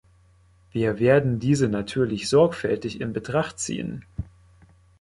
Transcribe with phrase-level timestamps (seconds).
[0.71, 4.03] Wir werden diese natürlich sorgfältig in Betracht ziehen.